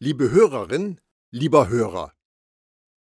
[0.00, 1.00] Liebe Hörerin,
[1.32, 2.12] lieber Hörer,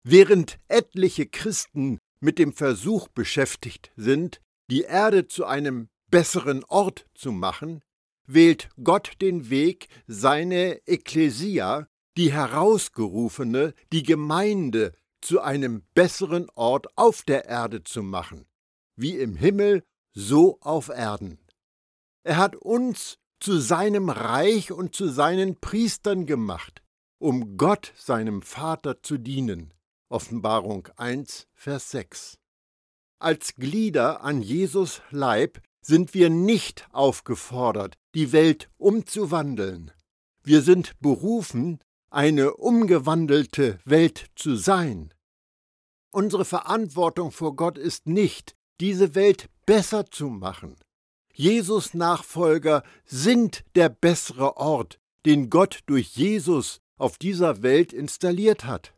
[0.02, 4.40] während etliche Christen mit dem Versuch beschäftigt sind,
[4.70, 7.82] die Erde zu einem besseren Ort zu machen,
[8.26, 11.86] wählt Gott den Weg, seine Ekklesia,
[12.16, 18.46] die Herausgerufene, die Gemeinde zu einem besseren Ort auf der Erde zu machen,
[18.96, 19.84] wie im Himmel,
[20.14, 21.38] so auf Erden.
[22.22, 26.82] Er hat uns zu seinem Reich und zu seinen Priestern gemacht,
[27.18, 29.72] um Gott, seinem Vater, zu dienen.
[30.08, 32.38] Offenbarung 1, Vers 6.
[33.18, 39.92] Als Glieder an Jesus Leib sind wir nicht aufgefordert, die Welt umzuwandeln.
[40.42, 41.80] Wir sind berufen,
[42.10, 45.12] eine umgewandelte Welt zu sein.
[46.10, 50.76] Unsere Verantwortung vor Gott ist nicht, diese Welt besser zu machen.
[51.32, 58.94] Jesus Nachfolger sind der bessere Ort, den Gott durch Jesus auf dieser Welt installiert hat.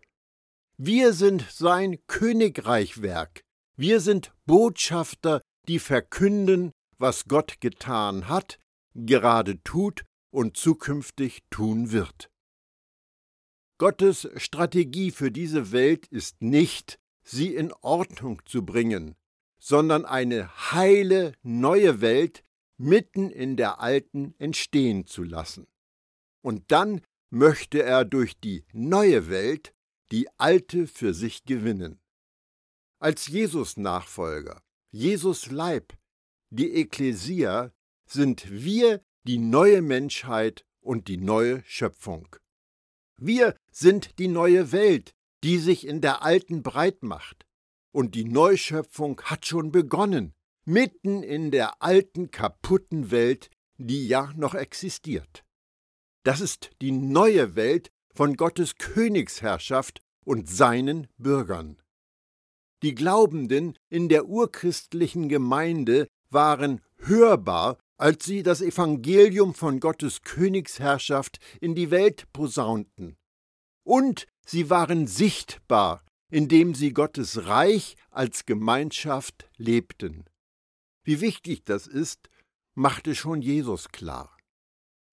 [0.76, 3.42] Wir sind sein Königreichwerk.
[3.76, 8.58] Wir sind Botschafter, die verkünden, was Gott getan hat,
[8.94, 12.30] gerade tut und zukünftig tun wird.
[13.78, 19.14] Gottes Strategie für diese Welt ist nicht, sie in Ordnung zu bringen,
[19.60, 22.42] sondern eine heile neue Welt
[22.76, 25.66] mitten in der alten entstehen zu lassen.
[26.42, 29.74] Und dann möchte er durch die neue Welt
[30.10, 32.00] die alte für sich gewinnen.
[32.98, 35.92] Als Jesus Nachfolger, Jesus Leib,
[36.50, 37.72] die Ekklesia
[38.06, 42.34] sind wir die neue Menschheit und die neue Schöpfung.
[43.20, 45.12] Wir sind die neue Welt,
[45.44, 47.46] die sich in der alten breit macht.
[47.92, 54.54] Und die Neuschöpfung hat schon begonnen, mitten in der alten kaputten Welt, die ja noch
[54.54, 55.44] existiert.
[56.28, 61.80] Das ist die neue Welt von Gottes Königsherrschaft und seinen Bürgern.
[62.82, 71.38] Die Glaubenden in der urchristlichen Gemeinde waren hörbar, als sie das Evangelium von Gottes Königsherrschaft
[71.62, 73.16] in die Welt posaunten.
[73.82, 80.26] Und sie waren sichtbar, indem sie Gottes Reich als Gemeinschaft lebten.
[81.04, 82.28] Wie wichtig das ist,
[82.74, 84.37] machte schon Jesus klar.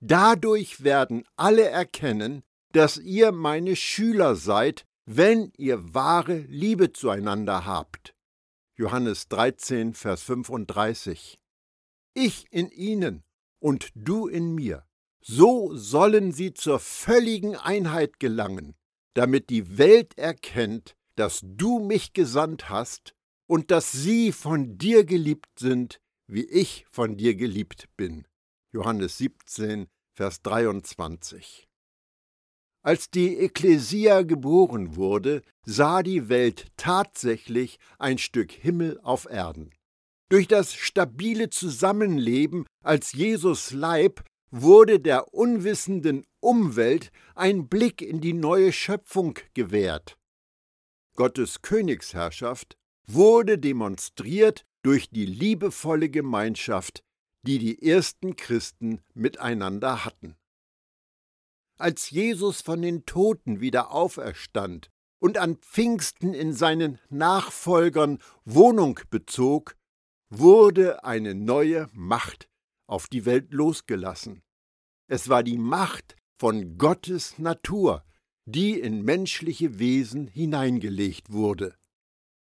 [0.07, 2.43] Dadurch werden alle erkennen,
[2.73, 8.13] dass ihr meine Schüler seid, wenn ihr wahre Liebe zueinander habt.
[8.75, 11.39] Johannes 13, Vers 35.
[12.13, 13.23] Ich in ihnen
[13.59, 14.85] und du in mir.
[15.21, 18.75] So sollen sie zur völligen Einheit gelangen,
[19.15, 23.15] damit die Welt erkennt, dass du mich gesandt hast
[23.47, 28.27] und dass sie von dir geliebt sind, wie ich von dir geliebt bin.
[28.71, 29.87] Johannes 17,
[30.17, 31.67] Vers 23.
[32.81, 39.71] Als die Ekklesia geboren wurde, sah die Welt tatsächlich ein Stück Himmel auf Erden.
[40.29, 48.33] Durch das stabile Zusammenleben als Jesus Leib wurde der unwissenden Umwelt ein Blick in die
[48.33, 50.15] neue Schöpfung gewährt.
[51.17, 57.03] Gottes Königsherrschaft wurde demonstriert durch die liebevolle Gemeinschaft,
[57.45, 60.35] die die ersten Christen miteinander hatten.
[61.77, 64.89] Als Jesus von den Toten wieder auferstand
[65.19, 69.75] und an Pfingsten in seinen Nachfolgern Wohnung bezog,
[70.29, 72.49] wurde eine neue Macht
[72.87, 74.41] auf die Welt losgelassen.
[75.07, 78.03] Es war die Macht von Gottes Natur,
[78.45, 81.75] die in menschliche Wesen hineingelegt wurde.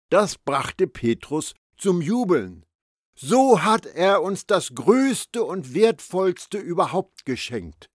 [0.08, 2.64] Das brachte Petrus zum Jubeln.
[3.22, 7.90] So hat er uns das Größte und Wertvollste überhaupt geschenkt.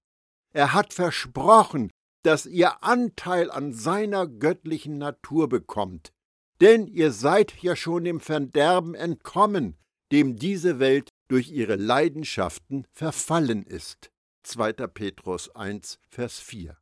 [0.54, 1.90] Er hat versprochen,
[2.22, 6.14] dass ihr Anteil an seiner göttlichen Natur bekommt.
[6.62, 9.78] Denn ihr seid ja schon dem Verderben entkommen,
[10.12, 14.12] dem diese Welt durch ihre Leidenschaften verfallen ist.
[14.44, 14.74] 2.
[14.74, 16.78] Petrus 1, Vers 4.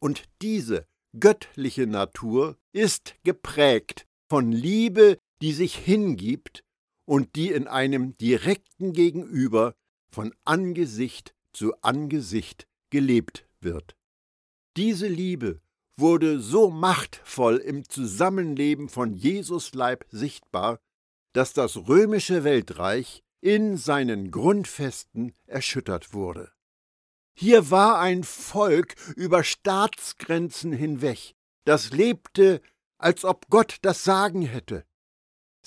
[0.00, 0.86] Und diese
[1.18, 6.62] göttliche Natur ist geprägt von Liebe, die sich hingibt
[7.08, 9.74] und die in einem direkten Gegenüber
[10.10, 13.96] von Angesicht zu Angesicht gelebt wird.
[14.76, 15.62] Diese Liebe
[15.96, 20.80] wurde so machtvoll im Zusammenleben von Jesus Leib sichtbar,
[21.32, 26.52] dass das römische Weltreich in seinen Grundfesten erschüttert wurde.
[27.34, 31.34] Hier war ein Volk über Staatsgrenzen hinweg,
[31.64, 32.60] das lebte,
[32.98, 34.84] als ob Gott das Sagen hätte.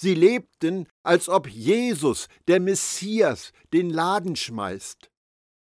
[0.01, 5.11] Sie lebten, als ob Jesus, der Messias, den Laden schmeißt.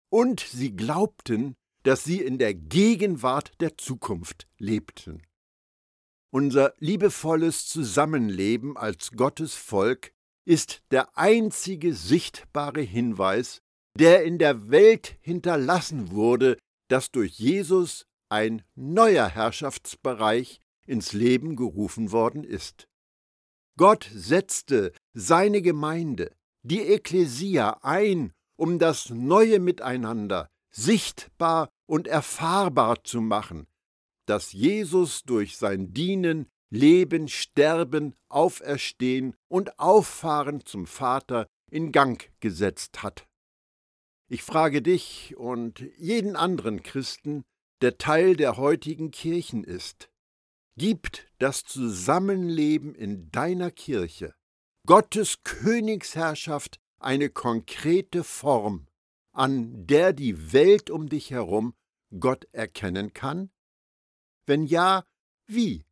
[0.08, 5.20] Und sie glaubten, dass sie in der Gegenwart der Zukunft lebten.
[6.30, 10.14] Unser liebevolles Zusammenleben als Gottes Volk
[10.46, 13.60] ist der einzige sichtbare Hinweis,
[13.98, 16.56] der in der Welt hinterlassen wurde,
[16.88, 22.88] dass durch Jesus ein neuer Herrschaftsbereich ins Leben gerufen worden ist.
[23.78, 26.30] Gott setzte seine Gemeinde,
[26.62, 33.66] die Ekklesia, ein, um das neue Miteinander sichtbar und erfahrbar zu machen,
[34.26, 43.02] das Jesus durch sein Dienen, Leben, Sterben, Auferstehen und Auffahren zum Vater in Gang gesetzt
[43.02, 43.26] hat.
[44.28, 47.44] Ich frage dich und jeden anderen Christen,
[47.82, 50.08] der Teil der heutigen Kirchen ist,
[50.76, 54.34] gibt das Zusammenleben in deiner Kirche
[54.86, 58.88] Gottes Königsherrschaft eine konkrete Form,
[59.32, 61.74] an der die Welt um dich herum
[62.18, 63.50] Gott erkennen kann?
[64.46, 65.04] Wenn ja,
[65.46, 65.84] wie?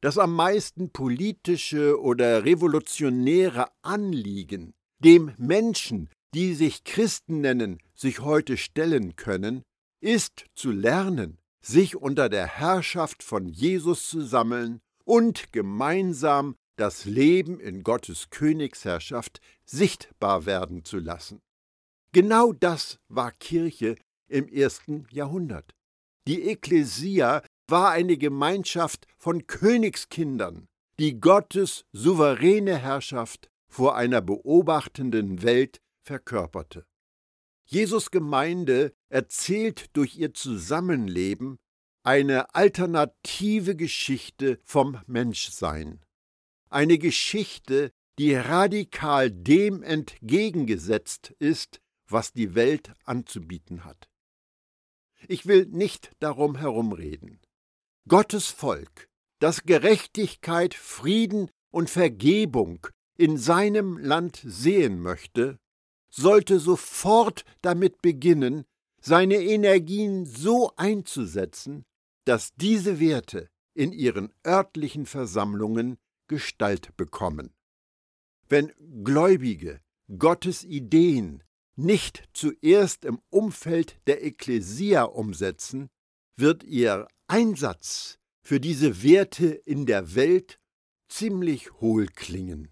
[0.00, 4.72] Das am meisten politische oder revolutionäre Anliegen,
[5.04, 9.62] dem Menschen, die sich Christen nennen, sich heute stellen können,
[10.00, 17.60] ist zu lernen, sich unter der Herrschaft von Jesus zu sammeln und gemeinsam das Leben
[17.60, 21.40] in Gottes Königsherrschaft sichtbar werden zu lassen.
[22.12, 23.96] Genau das war Kirche
[24.28, 25.74] im ersten Jahrhundert.
[26.26, 30.68] Die Ekklesia war eine Gemeinschaft von Königskindern,
[30.98, 36.84] die Gottes souveräne Herrschaft vor einer beobachtenden Welt verkörperte.
[37.72, 41.56] Jesus Gemeinde erzählt durch ihr Zusammenleben
[42.02, 46.04] eine alternative Geschichte vom Menschsein.
[46.68, 54.10] Eine Geschichte, die radikal dem entgegengesetzt ist, was die Welt anzubieten hat.
[55.28, 57.40] Ich will nicht darum herumreden.
[58.08, 59.08] Gottes Volk,
[59.38, 62.84] das Gerechtigkeit, Frieden und Vergebung
[63.16, 65.60] in seinem Land sehen möchte,
[66.10, 68.64] sollte sofort damit beginnen,
[69.00, 71.84] seine Energien so einzusetzen,
[72.24, 75.96] dass diese Werte in ihren örtlichen Versammlungen
[76.28, 77.54] Gestalt bekommen.
[78.48, 78.72] Wenn
[79.02, 79.80] Gläubige
[80.18, 81.42] Gottes Ideen
[81.76, 85.88] nicht zuerst im Umfeld der Ekklesia umsetzen,
[86.36, 90.58] wird ihr Einsatz für diese Werte in der Welt
[91.08, 92.68] ziemlich hohl klingen.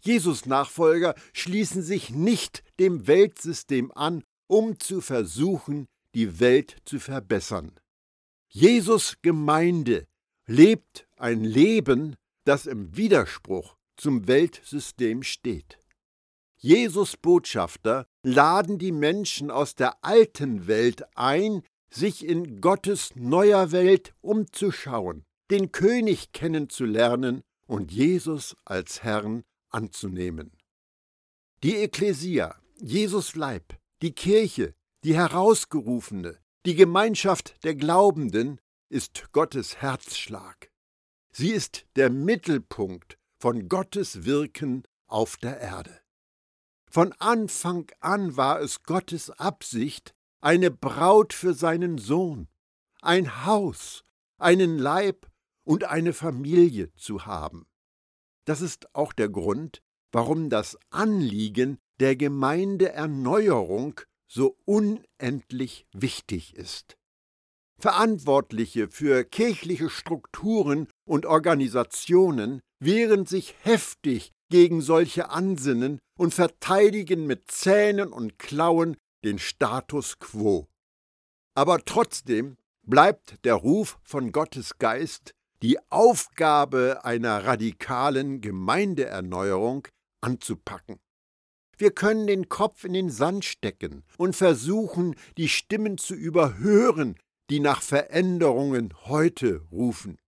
[0.00, 7.78] Jesus Nachfolger schließen sich nicht dem Weltsystem an, um zu versuchen, die Welt zu verbessern.
[8.48, 10.06] Jesus Gemeinde
[10.46, 15.78] lebt ein Leben, das im Widerspruch zum Weltsystem steht.
[16.56, 24.14] Jesus Botschafter laden die Menschen aus der alten Welt ein, sich in Gottes neuer Welt
[24.20, 30.52] umzuschauen, den König kennenzulernen und Jesus als Herrn anzunehmen.
[31.62, 34.74] Die Ekklesia, Jesus Leib, die Kirche,
[35.04, 40.70] die Herausgerufene, die Gemeinschaft der Glaubenden ist Gottes Herzschlag.
[41.32, 46.00] Sie ist der Mittelpunkt von Gottes Wirken auf der Erde.
[46.90, 52.48] Von Anfang an war es Gottes Absicht, eine Braut für seinen Sohn,
[53.02, 54.04] ein Haus,
[54.38, 55.30] einen Leib
[55.64, 57.66] und eine Familie zu haben.
[58.48, 66.96] Das ist auch der Grund, warum das Anliegen der Gemeindeerneuerung so unendlich wichtig ist.
[67.78, 77.50] Verantwortliche für kirchliche Strukturen und Organisationen wehren sich heftig gegen solche Ansinnen und verteidigen mit
[77.50, 80.68] Zähnen und Klauen den Status quo.
[81.54, 89.88] Aber trotzdem bleibt der Ruf von Gottes Geist, die Aufgabe einer radikalen Gemeindeerneuerung
[90.20, 90.98] anzupacken.
[91.76, 97.16] Wir können den Kopf in den Sand stecken und versuchen, die Stimmen zu überhören,
[97.50, 100.18] die nach Veränderungen heute rufen.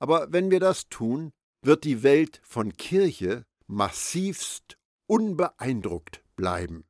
[0.00, 1.30] Aber wenn wir das tun,
[1.62, 6.84] wird die Welt von Kirche massivst unbeeindruckt bleiben.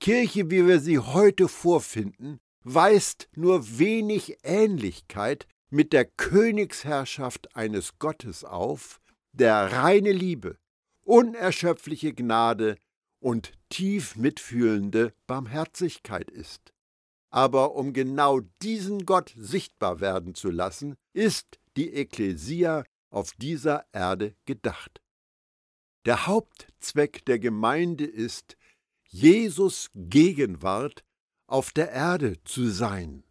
[0.00, 8.44] Kirche, wie wir sie heute vorfinden, weist nur wenig Ähnlichkeit mit der Königsherrschaft eines Gottes
[8.44, 9.00] auf,
[9.32, 10.58] der reine Liebe,
[11.02, 12.76] unerschöpfliche Gnade
[13.20, 16.72] und tief mitfühlende Barmherzigkeit ist.
[17.30, 24.34] Aber um genau diesen Gott sichtbar werden zu lassen, ist die Ekklesia auf dieser Erde
[24.46, 25.02] gedacht.
[26.06, 28.56] Der Hauptzweck der Gemeinde ist,
[29.08, 31.04] Jesus Gegenwart
[31.46, 33.24] auf der Erde zu sein.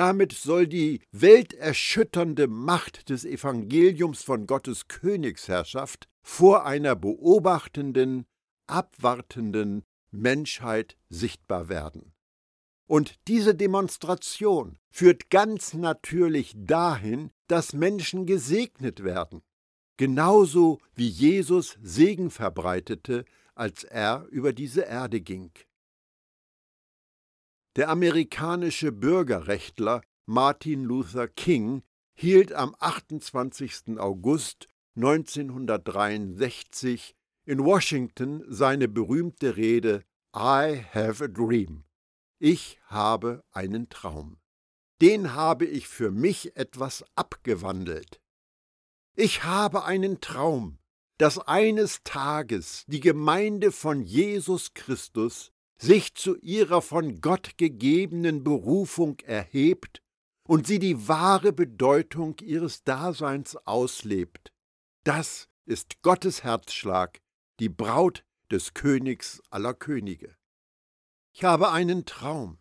[0.00, 8.24] Damit soll die welterschütternde Macht des Evangeliums von Gottes Königsherrschaft vor einer beobachtenden,
[8.66, 12.14] abwartenden Menschheit sichtbar werden.
[12.86, 19.42] Und diese Demonstration führt ganz natürlich dahin, dass Menschen gesegnet werden,
[19.98, 25.50] genauso wie Jesus Segen verbreitete, als er über diese Erde ging.
[27.76, 31.84] Der amerikanische Bürgerrechtler Martin Luther King
[32.14, 33.96] hielt am 28.
[33.98, 40.02] August 1963 in Washington seine berühmte Rede
[40.34, 41.84] I have a dream.
[42.40, 44.40] Ich habe einen Traum.
[45.00, 48.20] Den habe ich für mich etwas abgewandelt.
[49.14, 50.80] Ich habe einen Traum,
[51.18, 59.18] dass eines Tages die Gemeinde von Jesus Christus sich zu ihrer von Gott gegebenen Berufung
[59.20, 60.02] erhebt
[60.46, 64.52] und sie die wahre Bedeutung ihres Daseins auslebt.
[65.04, 67.20] Das ist Gottes Herzschlag,
[67.60, 70.36] die Braut des Königs aller Könige.
[71.32, 72.58] Ich habe einen Traum,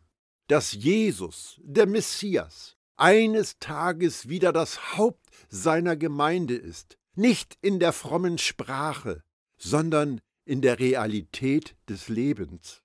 [0.47, 7.91] dass Jesus, der Messias, eines Tages wieder das Haupt seiner Gemeinde ist, nicht in der
[7.91, 9.23] frommen Sprache,
[9.57, 12.81] sondern in der Realität des Lebens.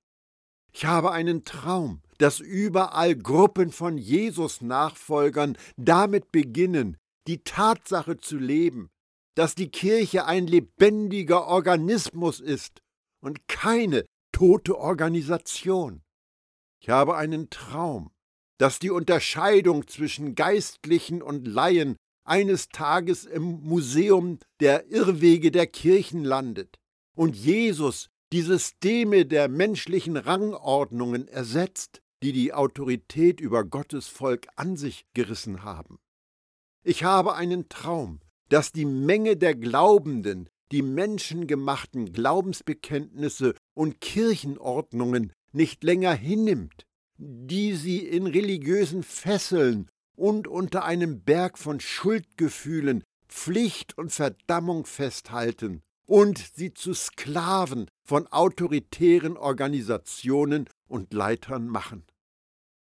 [0.75, 6.97] Ich habe einen Traum, dass überall Gruppen von Jesus-Nachfolgern damit beginnen,
[7.29, 8.91] die Tatsache zu leben,
[9.37, 12.83] dass die Kirche ein lebendiger Organismus ist
[13.21, 16.03] und keine tote Organisation.
[16.83, 18.11] Ich habe einen Traum,
[18.59, 26.25] dass die Unterscheidung zwischen Geistlichen und Laien eines Tages im Museum der Irrwege der Kirchen
[26.25, 26.79] landet
[27.15, 34.77] und Jesus die Systeme der menschlichen Rangordnungen ersetzt, die die Autorität über Gottes Volk an
[34.77, 35.99] sich gerissen haben.
[36.83, 45.85] Ich habe einen Traum, dass die Menge der Glaubenden die menschengemachten Glaubensbekenntnisse und Kirchenordnungen nicht
[45.85, 46.87] länger hinnimmt,
[47.19, 55.83] die sie in religiösen Fesseln und unter einem Berg von Schuldgefühlen, Pflicht und Verdammung festhalten
[56.07, 62.05] und sie zu Sklaven von autoritären Organisationen und Leitern machen.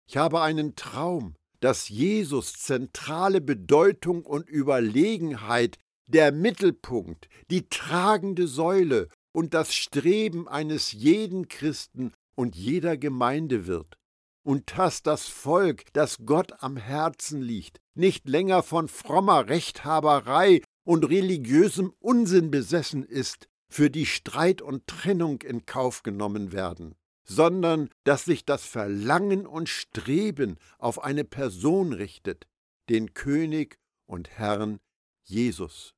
[0.08, 9.08] Ich habe einen Traum, dass Jesus zentrale Bedeutung und Überlegenheit, der Mittelpunkt, die tragende Säule
[9.32, 13.98] und das Streben eines jeden Christen und jeder Gemeinde wird,
[14.42, 21.04] und dass das Volk, das Gott am Herzen liegt, nicht länger von frommer Rechthaberei und
[21.04, 28.24] religiösem Unsinn besessen ist, für die Streit und Trennung in Kauf genommen werden, sondern dass
[28.24, 32.48] sich das Verlangen und Streben auf eine Person richtet,
[32.88, 34.80] den König und Herrn
[35.24, 35.94] Jesus.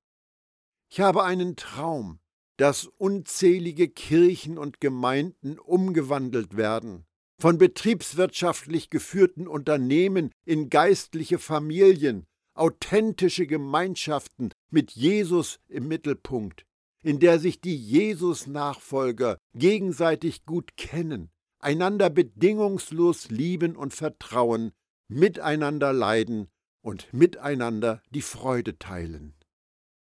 [0.89, 2.19] Ich habe einen Traum,
[2.57, 7.07] dass unzählige Kirchen und Gemeinden umgewandelt werden,
[7.39, 16.67] von betriebswirtschaftlich geführten Unternehmen in geistliche Familien, authentische Gemeinschaften mit Jesus im Mittelpunkt,
[17.03, 24.73] in der sich die Jesus-Nachfolger gegenseitig gut kennen, einander bedingungslos lieben und vertrauen,
[25.09, 26.49] miteinander leiden
[26.83, 29.35] und miteinander die Freude teilen.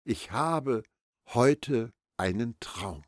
[0.03, 0.83] Ich habe
[1.27, 3.03] heute einen Traum.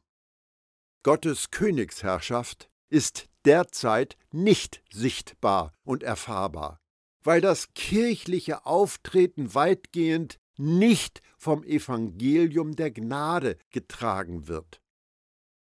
[1.04, 6.80] Gottes Königsherrschaft ist derzeit nicht sichtbar und erfahrbar
[7.24, 14.82] weil das kirchliche Auftreten weitgehend nicht vom Evangelium der Gnade getragen wird.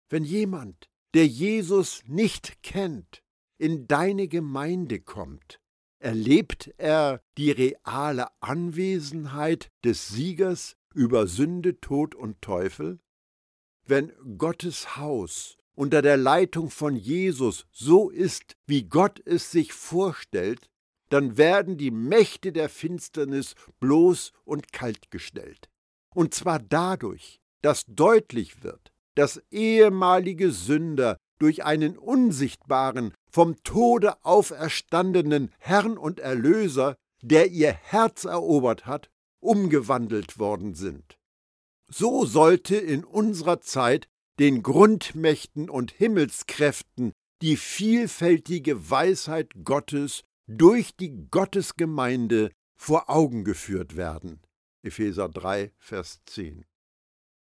[0.09, 3.23] Wenn jemand, der Jesus nicht kennt,
[3.57, 5.59] in deine Gemeinde kommt,
[5.99, 12.99] erlebt er die reale Anwesenheit des Siegers über Sünde, Tod und Teufel?
[13.85, 20.69] Wenn Gottes Haus unter der Leitung von Jesus so ist, wie Gott es sich vorstellt,
[21.09, 25.69] dann werden die Mächte der Finsternis bloß und kalt gestellt.
[26.15, 35.51] Und zwar dadurch, dass deutlich wird, dass ehemalige Sünder durch einen unsichtbaren, vom Tode auferstandenen
[35.59, 41.17] Herrn und Erlöser, der ihr Herz erobert hat, umgewandelt worden sind.
[41.89, 44.07] So sollte in unserer Zeit
[44.39, 54.41] den Grundmächten und Himmelskräften die vielfältige Weisheit Gottes durch die Gottesgemeinde vor Augen geführt werden.
[54.81, 56.65] Epheser 3, Vers 10.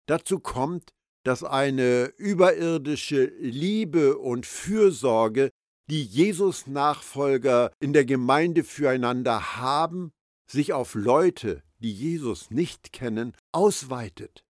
[0.07, 5.49] Dazu kommt, dass eine überirdische Liebe und Fürsorge
[5.89, 10.11] die Jesus-Nachfolger in der Gemeinde füreinander haben,
[10.49, 14.43] sich auf Leute, die Jesus nicht kennen, ausweitet.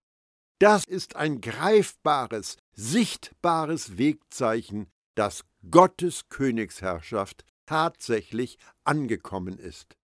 [0.59, 9.95] Das ist ein greifbares, sichtbares Wegzeichen, dass Gottes Königsherrschaft tatsächlich angekommen ist.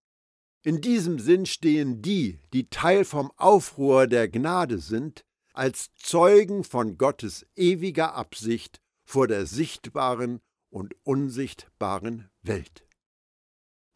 [0.62, 6.98] In diesem Sinn stehen die, die Teil vom Aufruhr der Gnade sind, als Zeugen von
[6.98, 10.40] Gottes ewiger Absicht vor der sichtbaren
[10.70, 12.86] und unsichtbaren Welt.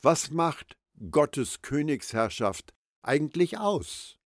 [0.01, 0.77] Was macht
[1.09, 4.17] Gottes Königsherrschaft eigentlich aus?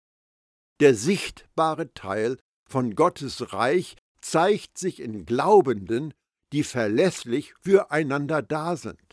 [0.81, 6.15] Der sichtbare Teil von Gottes Reich zeigt sich in Glaubenden,
[6.53, 9.10] die verlässlich füreinander da sind.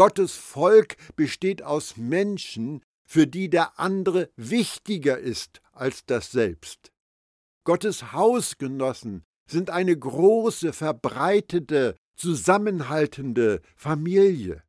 [0.00, 6.90] Gottes Volk besteht aus Menschen, für die der andere wichtiger ist als das Selbst.
[7.64, 14.62] Gottes Hausgenossen sind eine große, verbreitete, zusammenhaltende Familie.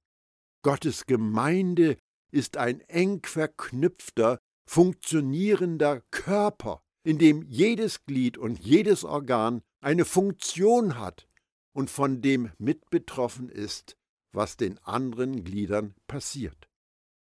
[0.63, 1.95] Gottes Gemeinde
[2.33, 4.37] ist ein eng verknüpfter,
[4.69, 11.25] funktionierender Körper, in dem jedes Glied und jedes Organ eine Funktion hat
[11.71, 13.95] und von dem mitbetroffen ist,
[14.33, 16.69] was den anderen Gliedern passiert.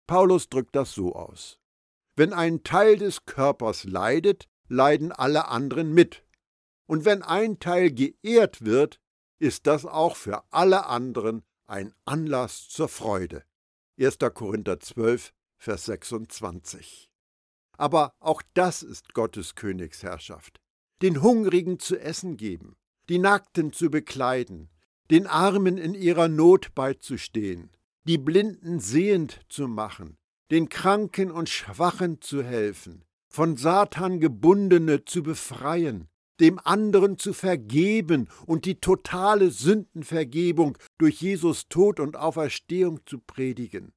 [0.07, 1.59] Paulus drückt das so aus.
[2.17, 6.25] Wenn ein Teil des Körpers leidet, leiden alle anderen mit.
[6.87, 9.01] Und wenn ein Teil geehrt wird,
[9.39, 13.45] ist das auch für alle anderen ein Anlass zur Freude.
[13.99, 14.19] 1.
[14.35, 17.11] Korinther 12, Vers 26.
[17.77, 20.61] Aber auch das ist Gottes Königsherrschaft.
[21.03, 22.77] Den Hungrigen zu essen geben,
[23.09, 24.71] die Nackten zu bekleiden,
[25.11, 27.71] den Armen in ihrer Not beizustehen,
[28.05, 30.17] die Blinden sehend zu machen,
[30.51, 36.09] den Kranken und Schwachen zu helfen, von Satan gebundene zu befreien,
[36.41, 43.93] dem anderen zu vergeben und die totale Sündenvergebung durch Jesus Tod und Auferstehung zu predigen,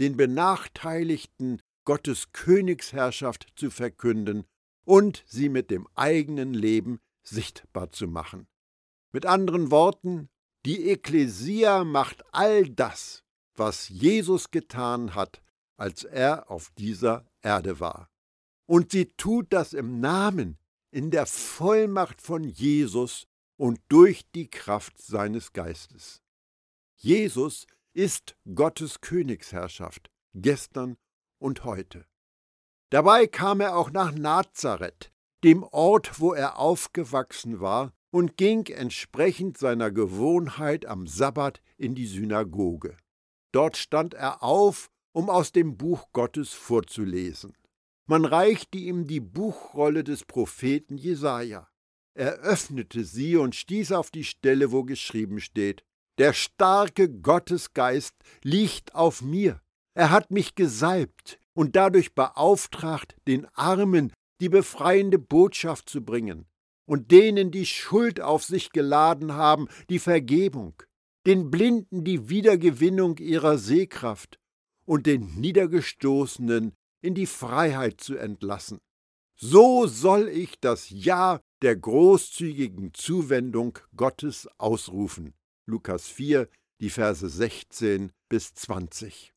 [0.00, 4.44] den Benachteiligten Gottes Königsherrschaft zu verkünden
[4.84, 8.46] und sie mit dem eigenen Leben sichtbar zu machen.
[9.12, 10.28] Mit anderen Worten,
[10.64, 15.42] die Ekklesia macht all das, was Jesus getan hat,
[15.76, 18.08] als er auf dieser Erde war.
[18.66, 20.58] Und sie tut das im Namen,
[20.90, 26.22] in der Vollmacht von Jesus und durch die Kraft seines Geistes.
[26.96, 30.96] Jesus ist Gottes Königsherrschaft, gestern
[31.38, 32.06] und heute.
[32.90, 35.12] Dabei kam er auch nach Nazareth,
[35.44, 42.06] dem Ort, wo er aufgewachsen war, und ging entsprechend seiner Gewohnheit am Sabbat in die
[42.06, 42.96] Synagoge.
[43.52, 47.54] Dort stand er auf, um aus dem Buch Gottes vorzulesen.
[48.06, 51.68] Man reichte ihm die Buchrolle des Propheten Jesaja.
[52.14, 55.82] Er öffnete sie und stieß auf die Stelle, wo geschrieben steht:
[56.18, 59.62] Der starke Gottesgeist liegt auf mir.
[59.94, 66.46] Er hat mich gesalbt und dadurch beauftragt, den Armen die befreiende Botschaft zu bringen
[66.86, 70.74] und denen, die Schuld auf sich geladen haben, die Vergebung,
[71.26, 74.38] den Blinden die Wiedergewinnung ihrer Sehkraft
[74.84, 78.78] und den Niedergestoßenen in die Freiheit zu entlassen.
[79.36, 85.34] So soll ich das Ja der großzügigen Zuwendung Gottes ausrufen.
[85.66, 86.48] Lukas 4,
[86.80, 89.32] die Verse 16 bis 20.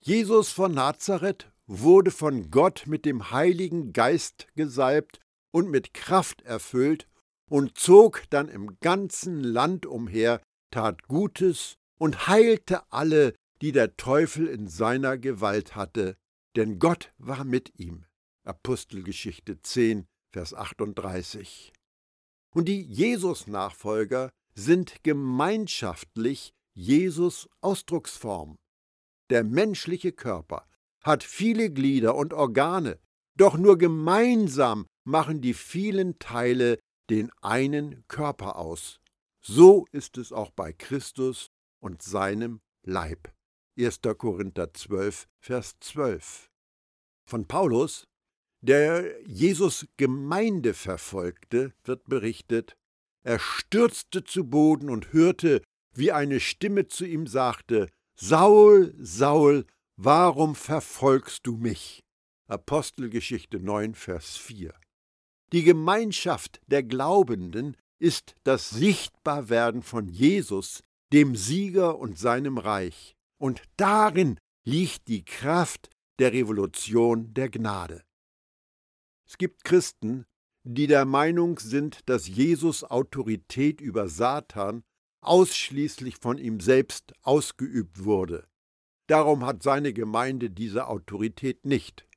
[0.00, 7.08] Jesus von Nazareth wurde von Gott mit dem Heiligen Geist gesalbt und mit Kraft erfüllt
[7.48, 14.46] und zog dann im ganzen Land umher, tat Gutes und heilte alle, die der Teufel
[14.46, 16.16] in seiner Gewalt hatte,
[16.56, 18.04] denn Gott war mit ihm.
[18.44, 21.72] Apostelgeschichte 10, Vers 38.
[22.54, 28.56] Und die Jesus-Nachfolger sind gemeinschaftlich Jesus Ausdrucksform.
[29.30, 30.66] Der menschliche Körper
[31.02, 32.98] hat viele Glieder und Organe,
[33.36, 39.00] doch nur gemeinsam machen die vielen Teile den einen Körper aus.
[39.40, 43.32] So ist es auch bei Christus und seinem Leib.
[43.78, 44.00] 1.
[44.18, 46.50] Korinther 12, Vers 12.
[47.26, 48.06] Von Paulus,
[48.60, 52.76] der Jesus Gemeinde verfolgte, wird berichtet,
[53.22, 55.62] er stürzte zu Boden und hörte,
[55.94, 59.66] wie eine Stimme zu ihm sagte, Saul, Saul,
[59.96, 62.00] warum verfolgst du mich?
[62.46, 64.74] Apostelgeschichte 9, Vers 4.
[65.52, 70.82] Die Gemeinschaft der Glaubenden ist das Sichtbarwerden von Jesus,
[71.12, 73.16] dem Sieger und seinem Reich.
[73.38, 78.04] Und darin liegt die Kraft der Revolution der Gnade.
[79.26, 80.26] Es gibt Christen,
[80.64, 84.82] die der Meinung sind, dass Jesus Autorität über Satan
[85.20, 88.46] ausschließlich von ihm selbst ausgeübt wurde.
[89.06, 92.07] Darum hat seine Gemeinde diese Autorität nicht.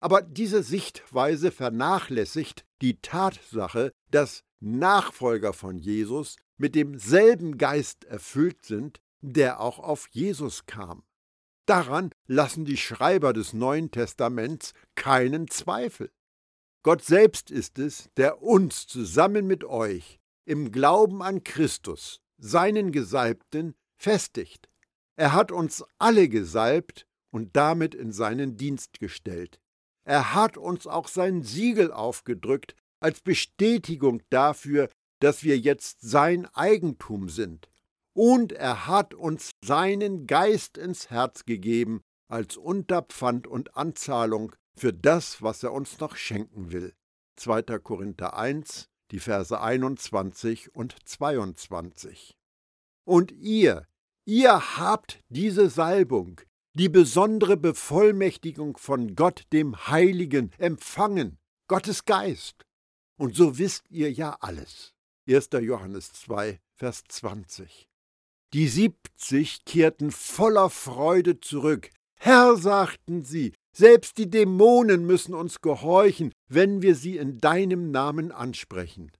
[0.00, 9.00] Aber diese Sichtweise vernachlässigt die Tatsache, dass Nachfolger von Jesus mit demselben Geist erfüllt sind,
[9.20, 11.02] der auch auf Jesus kam.
[11.66, 16.10] Daran lassen die Schreiber des Neuen Testaments keinen Zweifel.
[16.82, 23.74] Gott selbst ist es, der uns zusammen mit euch im Glauben an Christus, seinen Gesalbten,
[23.96, 24.68] festigt.
[25.16, 29.60] Er hat uns alle gesalbt und damit in seinen Dienst gestellt.
[30.10, 34.88] Er hat uns auch sein Siegel aufgedrückt als Bestätigung dafür,
[35.20, 37.68] dass wir jetzt sein Eigentum sind.
[38.12, 45.42] Und er hat uns seinen Geist ins Herz gegeben als Unterpfand und Anzahlung für das,
[45.42, 46.92] was er uns noch schenken will.
[47.36, 47.62] 2.
[47.78, 52.36] Korinther 1, die Verse 21 und 22.
[53.04, 53.86] Und ihr,
[54.24, 56.40] ihr habt diese Salbung,
[56.74, 62.64] die besondere Bevollmächtigung von Gott dem Heiligen empfangen, Gottes Geist.
[63.16, 64.94] Und so wisst ihr ja alles.
[65.28, 65.50] 1.
[65.60, 67.88] Johannes 2, Vers 20.
[68.52, 71.90] Die siebzig kehrten voller Freude zurück.
[72.16, 78.32] Herr, sagten sie, selbst die Dämonen müssen uns gehorchen, wenn wir sie in deinem Namen
[78.32, 79.12] ansprechen.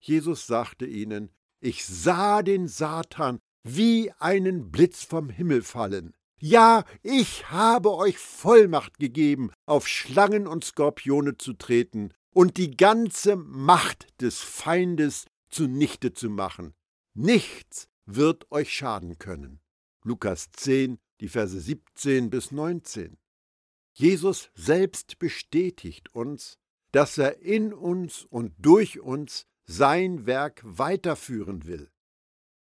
[0.00, 1.30] Jesus sagte ihnen,
[1.60, 6.14] ich sah den Satan wie einen Blitz vom Himmel fallen.
[6.40, 13.34] Ja, ich habe euch Vollmacht gegeben, auf Schlangen und Skorpione zu treten und die ganze
[13.34, 16.74] Macht des Feindes zunichte zu machen.
[17.14, 19.60] Nichts wird euch schaden können.
[20.04, 23.18] Lukas 10, die Verse 17 bis 19.
[23.92, 26.58] Jesus selbst bestätigt uns,
[26.92, 31.90] dass er in uns und durch uns sein Werk weiterführen will.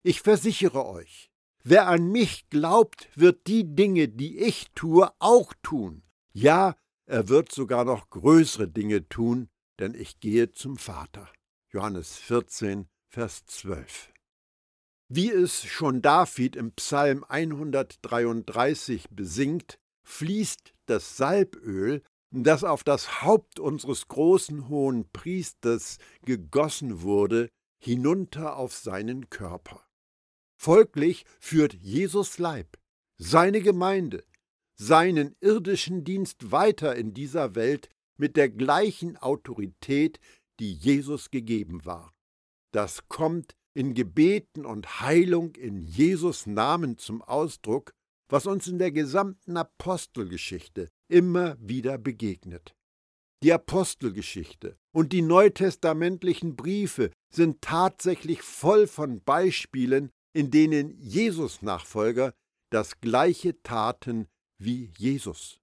[0.01, 1.28] Ich versichere euch,
[1.69, 6.03] wer an mich glaubt, wird die Dinge, die ich tue, auch tun.
[6.33, 11.31] Ja, er wird sogar noch größere Dinge tun, denn ich gehe zum Vater.
[11.71, 14.11] Johannes 14, Vers 12.
[15.09, 23.59] Wie es schon David im Psalm 133 besingt, fließt das Salböl, das auf das Haupt
[23.59, 29.88] unseres großen hohen Priesters gegossen wurde, hinunter auf seinen Körper.
[30.61, 32.77] Folglich führt Jesus Leib,
[33.17, 34.25] seine Gemeinde,
[34.75, 40.19] seinen irdischen Dienst weiter in dieser Welt mit der gleichen Autorität,
[40.59, 42.13] die Jesus gegeben war.
[42.73, 47.93] Das kommt in Gebeten und Heilung in Jesus Namen zum Ausdruck,
[48.27, 52.75] was uns in der gesamten Apostelgeschichte immer wieder begegnet.
[53.43, 62.33] Die Apostelgeschichte und die neutestamentlichen Briefe sind tatsächlich voll von Beispielen, in denen Jesus-Nachfolger
[62.69, 65.59] das gleiche taten wie Jesus.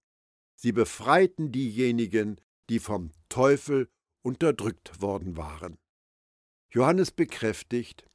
[0.57, 3.89] Sie befreiten diejenigen, die vom Teufel
[4.23, 5.79] unterdrückt worden waren.
[6.71, 8.07] Johannes bekräftigt,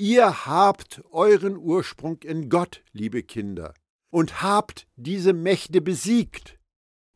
[0.00, 3.74] Ihr habt euren Ursprung in Gott, liebe Kinder,
[4.10, 6.60] und habt diese Mächte besiegt.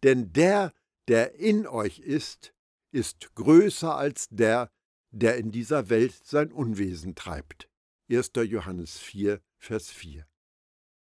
[0.03, 0.73] Denn der,
[1.07, 2.53] der in euch ist,
[2.91, 4.69] ist größer als der,
[5.13, 7.69] der in dieser Welt sein Unwesen treibt.
[8.13, 8.33] 1.
[8.45, 10.27] Johannes 4, Vers 4.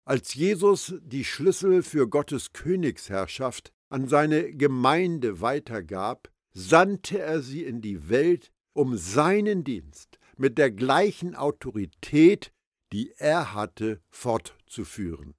[0.06, 7.82] Als Jesus die Schlüssel für Gottes Königsherrschaft an seine Gemeinde weitergab, sandte er sie in
[7.82, 12.52] die Welt, um seinen Dienst mit der gleichen Autorität,
[12.92, 15.34] die er hatte, fortzuführen.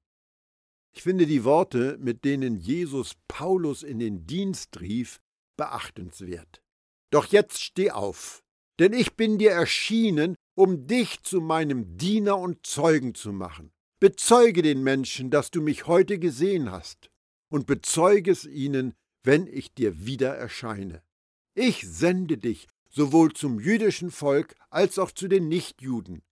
[0.93, 5.21] Ich finde die Worte, mit denen Jesus Paulus in den Dienst rief,
[5.55, 6.61] beachtenswert.
[7.09, 8.43] Doch jetzt steh auf,
[8.79, 13.71] denn ich bin dir erschienen, um dich zu meinem Diener und Zeugen zu machen.
[13.99, 17.11] Bezeuge den Menschen, dass du mich heute gesehen hast,
[17.49, 21.03] und bezeuge es ihnen, wenn ich dir wieder erscheine.
[21.53, 26.23] Ich sende dich sowohl zum jüdischen Volk als auch zu den Nichtjuden,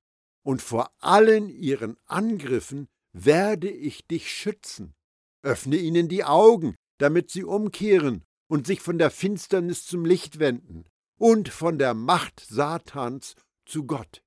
[0.44, 4.96] und vor allen ihren Angriffen werde ich dich schützen.
[5.44, 10.86] Öffne ihnen die Augen, damit sie umkehren und sich von der Finsternis zum Licht wenden
[11.20, 14.24] und von der Macht Satans zu Gott.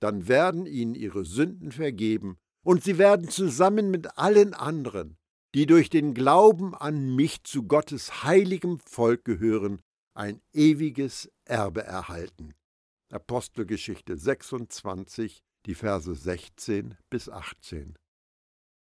[0.00, 5.16] Dann werden ihnen ihre Sünden vergeben und sie werden zusammen mit allen anderen,
[5.54, 9.80] die durch den Glauben an mich zu Gottes heiligem Volk gehören,
[10.14, 12.54] ein ewiges Erbe erhalten.
[13.10, 17.98] Apostelgeschichte 26, die Verse 16 bis 18.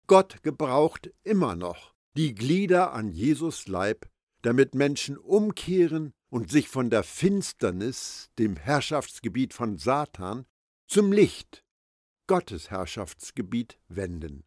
[0.06, 4.06] Gott gebraucht immer noch die Glieder an Jesus Leib,
[4.42, 10.46] damit Menschen umkehren und sich von der Finsternis, dem Herrschaftsgebiet von Satan,
[10.88, 11.62] zum Licht,
[12.26, 14.42] Gottes Herrschaftsgebiet wenden.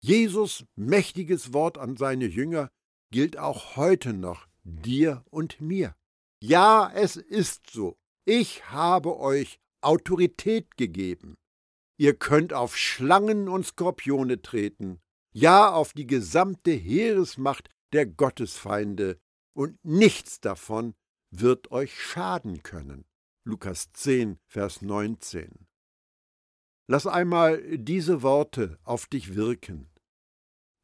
[0.00, 2.70] Jesus mächtiges Wort an seine Jünger
[3.10, 5.96] gilt auch heute noch dir und mir.
[6.40, 7.98] Ja, es ist so.
[8.24, 11.34] Ich habe euch Autorität gegeben.
[11.98, 15.00] Ihr könnt auf Schlangen und Skorpione treten,
[15.32, 19.18] ja auf die gesamte Heeresmacht der Gottesfeinde,
[19.54, 20.94] und nichts davon
[21.40, 23.04] wird euch schaden können.
[23.44, 25.66] Lukas 10, Vers 19.
[26.88, 29.88] Lass einmal diese Worte auf dich wirken.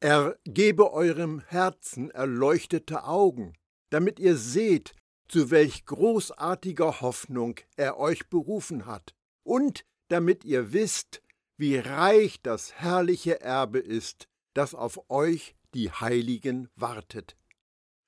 [0.01, 3.55] Er gebe eurem Herzen erleuchtete Augen,
[3.91, 4.95] damit ihr seht,
[5.29, 11.23] zu welch großartiger Hoffnung er euch berufen hat, und damit ihr wisst,
[11.57, 17.37] wie reich das herrliche Erbe ist, das auf euch die Heiligen wartet,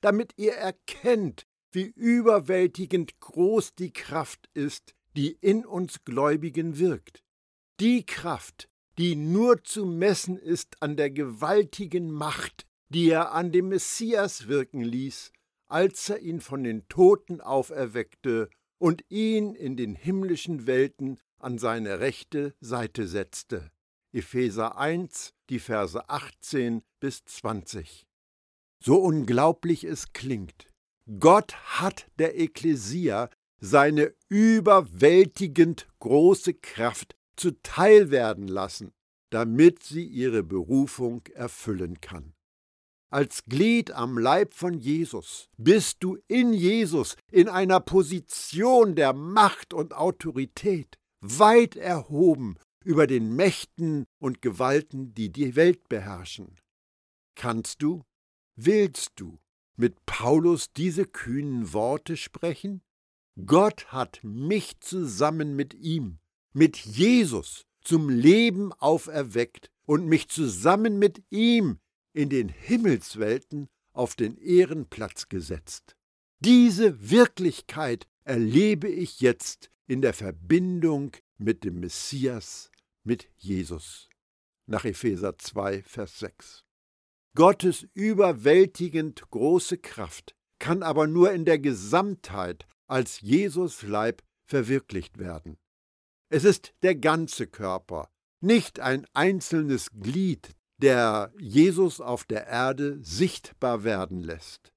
[0.01, 7.23] damit ihr erkennt, wie überwältigend groß die Kraft ist, die in uns Gläubigen wirkt.
[7.81, 13.69] Die Kraft, die nur zu messen ist an der gewaltigen Macht, die er an dem
[13.69, 15.33] Messias wirken ließ,
[15.67, 22.01] als er ihn von den Toten auferweckte und ihn in den himmlischen Welten an seine
[22.01, 23.71] rechte Seite setzte.
[24.13, 28.07] Epheser 1, die Verse 18 bis 20.
[28.79, 30.69] So unglaublich es klingt,
[31.19, 33.29] Gott hat der Ekklesia
[33.61, 38.93] seine überwältigend große Kraft zuteil werden lassen,
[39.31, 42.35] damit sie ihre Berufung erfüllen kann.
[43.11, 49.73] Als Glied am Leib von Jesus bist du in Jesus in einer Position der Macht
[49.73, 56.59] und Autorität weit erhoben über den Mächten und Gewalten, die die Welt beherrschen.
[57.37, 58.03] Kannst du,
[58.57, 59.39] willst du
[59.77, 62.83] mit Paulus diese kühnen Worte sprechen?
[63.47, 66.19] Gott hat mich zusammen mit ihm,
[66.53, 71.79] mit Jesus, zum Leben auferweckt und mich zusammen mit ihm
[72.13, 75.97] in den Himmelswelten auf den Ehrenplatz gesetzt.
[76.41, 82.71] Diese Wirklichkeit erlebe ich jetzt in der Verbindung mit dem Messias,
[83.03, 84.09] mit Jesus.
[84.67, 86.64] Nach Epheser 2, Vers 6.
[87.37, 95.57] Gottes überwältigend große Kraft kann aber nur in der Gesamtheit als Jesus Leib verwirklicht werden.
[96.29, 98.09] Es ist der ganze Körper,
[98.41, 104.73] nicht ein einzelnes Glied, der Jesus auf der Erde sichtbar werden lässt.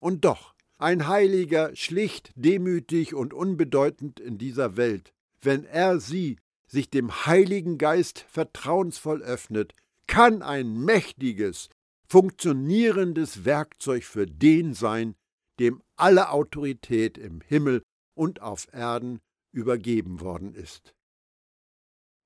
[0.00, 6.36] Und doch, ein Heiliger, schlicht, demütig und unbedeutend in dieser Welt, wenn er sie
[6.66, 9.74] sich dem Heiligen Geist vertrauensvoll öffnet,
[10.08, 11.68] kann ein mächtiges,
[12.12, 15.16] funktionierendes Werkzeug für den sein,
[15.58, 17.82] dem alle Autorität im Himmel
[18.14, 20.94] und auf Erden übergeben worden ist.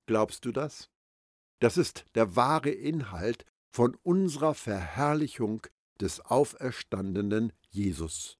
[0.05, 0.89] Glaubst du das?
[1.61, 5.65] Das ist der wahre Inhalt von unserer Verherrlichung
[6.01, 8.37] des auferstandenen Jesus.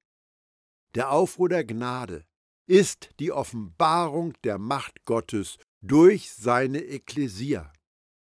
[0.96, 2.26] Der Aufruhr der Gnade
[2.66, 7.72] ist die Offenbarung der Macht Gottes durch seine Ekklesia.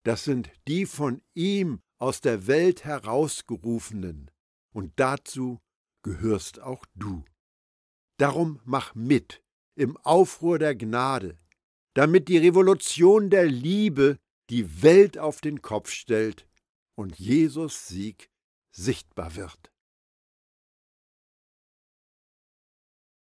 [0.03, 4.29] Das sind die von ihm aus der Welt herausgerufenen,
[4.73, 5.61] und dazu
[6.01, 7.23] gehörst auch du.
[8.17, 9.41] Darum mach mit
[9.75, 11.39] im Aufruhr der Gnade,
[11.93, 16.45] damit die Revolution der Liebe die Welt auf den Kopf stellt
[16.95, 18.29] und Jesus Sieg
[18.75, 19.71] sichtbar wird.